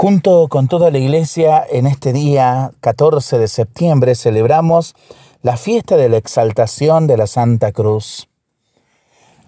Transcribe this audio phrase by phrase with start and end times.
[0.00, 4.94] Junto con toda la iglesia, en este día 14 de septiembre celebramos
[5.42, 8.26] la fiesta de la exaltación de la Santa Cruz.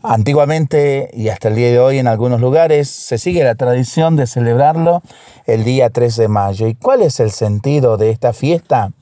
[0.03, 4.27] Antiguamente y hasta el día de hoy en algunos lugares se sigue la tradición de
[4.27, 5.01] celebrarlo
[5.47, 6.67] el día 3 de mayo.
[6.67, 8.93] ¿Y cuál es el sentido de esta fiesta?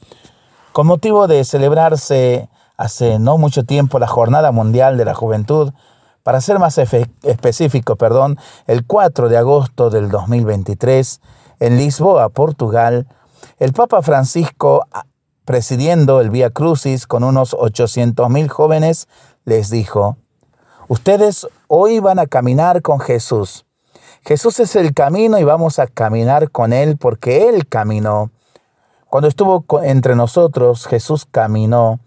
[0.70, 5.72] Con motivo de celebrarse hace no mucho tiempo la Jornada Mundial de la Juventud,
[6.22, 11.20] para ser más específico, perdón, el 4 de agosto del 2023,
[11.60, 13.06] en Lisboa, Portugal,
[13.58, 14.86] el Papa Francisco,
[15.44, 19.08] presidiendo el Vía Crucis con unos 800.000 jóvenes,
[19.44, 20.16] les dijo,
[20.88, 23.64] ustedes hoy van a caminar con Jesús.
[24.22, 28.30] Jesús es el camino y vamos a caminar con Él porque Él caminó.
[29.08, 32.00] Cuando estuvo entre nosotros, Jesús caminó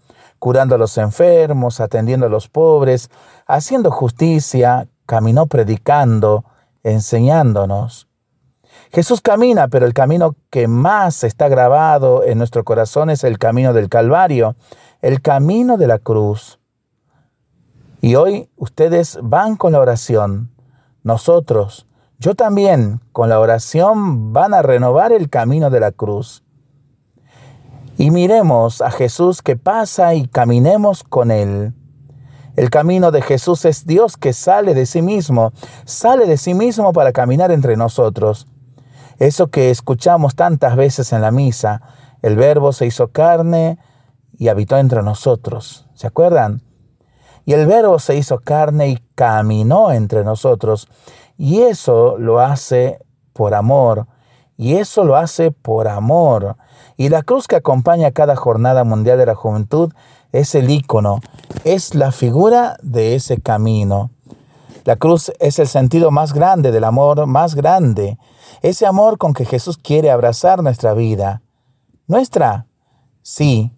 [0.44, 3.08] curando a los enfermos, atendiendo a los pobres,
[3.46, 6.44] haciendo justicia, caminó predicando,
[6.82, 8.08] enseñándonos.
[8.92, 13.72] Jesús camina, pero el camino que más está grabado en nuestro corazón es el camino
[13.72, 14.54] del Calvario,
[15.00, 16.60] el camino de la cruz.
[18.02, 20.50] Y hoy ustedes van con la oración.
[21.04, 21.86] Nosotros,
[22.18, 26.43] yo también, con la oración van a renovar el camino de la cruz
[27.96, 31.74] y miremos a Jesús que pasa y caminemos con Él.
[32.56, 35.52] El camino de Jesús es Dios que sale de sí mismo,
[35.84, 38.46] sale de sí mismo para caminar entre nosotros.
[39.18, 41.82] Eso que escuchamos tantas veces en la misa,
[42.22, 43.78] el verbo se hizo carne
[44.38, 45.88] y habitó entre nosotros.
[45.94, 46.62] ¿Se acuerdan?
[47.44, 50.88] Y el verbo se hizo carne y caminó entre nosotros.
[51.36, 54.06] Y eso lo hace por amor.
[54.56, 56.56] Y eso lo hace por amor.
[56.96, 59.92] Y la cruz que acompaña cada jornada mundial de la juventud
[60.32, 61.20] es el icono,
[61.64, 64.10] es la figura de ese camino.
[64.84, 68.18] La cruz es el sentido más grande del amor más grande,
[68.60, 71.42] ese amor con que Jesús quiere abrazar nuestra vida.
[72.06, 72.66] ¿Nuestra?
[73.22, 73.72] Sí,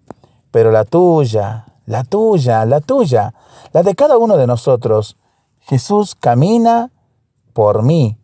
[0.50, 3.34] pero la tuya, la tuya, la tuya,
[3.72, 5.16] la de cada uno de nosotros.
[5.60, 6.90] Jesús camina
[7.52, 8.18] por mí.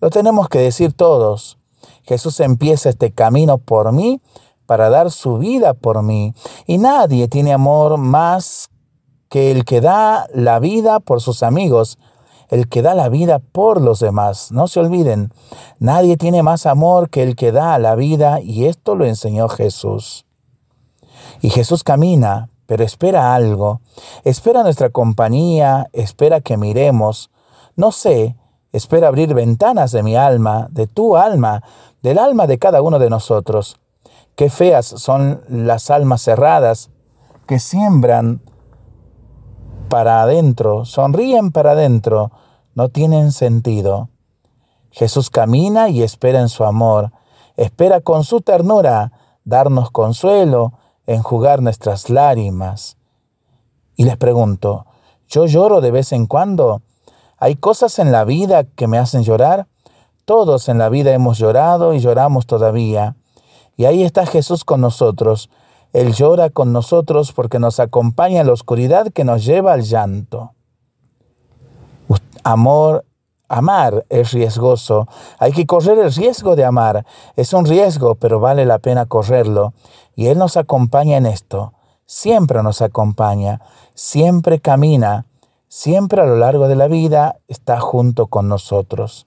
[0.00, 1.58] Lo tenemos que decir todos.
[2.04, 4.20] Jesús empieza este camino por mí
[4.66, 6.34] para dar su vida por mí.
[6.66, 8.70] Y nadie tiene amor más
[9.28, 11.98] que el que da la vida por sus amigos,
[12.48, 14.52] el que da la vida por los demás.
[14.52, 15.32] No se olviden,
[15.78, 20.26] nadie tiene más amor que el que da la vida y esto lo enseñó Jesús.
[21.40, 23.80] Y Jesús camina, pero espera algo.
[24.24, 27.30] Espera nuestra compañía, espera que miremos.
[27.74, 28.36] No sé,
[28.72, 31.62] espera abrir ventanas de mi alma, de tu alma,
[32.02, 33.76] del alma de cada uno de nosotros.
[34.34, 36.90] Qué feas son las almas cerradas
[37.46, 38.40] que siembran
[39.88, 42.32] para adentro, sonríen para adentro,
[42.74, 44.08] no tienen sentido.
[44.90, 47.12] Jesús camina y espera en su amor,
[47.56, 49.12] espera con su ternura
[49.44, 50.72] darnos consuelo,
[51.06, 52.96] enjugar nuestras lágrimas.
[53.96, 54.86] Y les pregunto,
[55.28, 56.82] ¿yo lloro de vez en cuando?
[57.42, 59.66] ¿Hay cosas en la vida que me hacen llorar?
[60.24, 63.16] Todos en la vida hemos llorado y lloramos todavía.
[63.76, 65.50] Y ahí está Jesús con nosotros.
[65.92, 70.52] Él llora con nosotros porque nos acompaña en la oscuridad que nos lleva al llanto.
[72.44, 73.04] Amor,
[73.48, 75.08] amar es riesgoso.
[75.40, 77.04] Hay que correr el riesgo de amar.
[77.34, 79.74] Es un riesgo, pero vale la pena correrlo.
[80.14, 81.72] Y Él nos acompaña en esto.
[82.06, 83.60] Siempre nos acompaña.
[83.96, 85.26] Siempre camina
[85.72, 89.26] siempre a lo largo de la vida está junto con nosotros.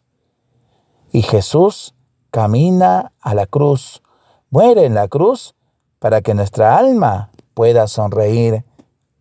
[1.11, 1.95] Y Jesús
[2.29, 4.03] camina a la cruz,
[4.51, 5.55] muere en la cruz
[5.97, 8.63] para que nuestra alma pueda sonreír.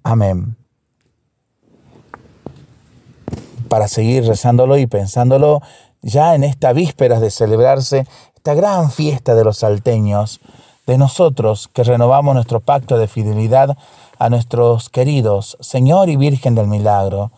[0.02, 0.58] Amén.
[3.70, 5.62] Para seguir rezándolo y pensándolo
[6.02, 10.42] ya en esta víspera de celebrarse esta gran fiesta de los salteños,
[10.86, 13.76] de nosotros que renovamos nuestro pacto de fidelidad
[14.18, 17.30] a nuestros queridos Señor y Virgen del Milagro,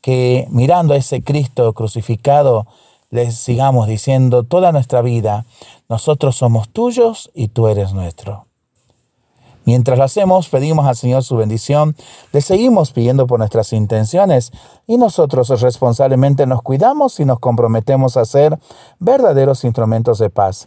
[0.00, 2.66] que mirando a ese Cristo crucificado,
[3.10, 5.44] les sigamos diciendo toda nuestra vida,
[5.88, 8.46] nosotros somos tuyos y tú eres nuestro.
[9.64, 11.94] Mientras lo hacemos, pedimos al Señor su bendición,
[12.32, 14.52] le seguimos pidiendo por nuestras intenciones
[14.86, 18.58] y nosotros responsablemente nos cuidamos y nos comprometemos a ser
[18.98, 20.66] verdaderos instrumentos de paz.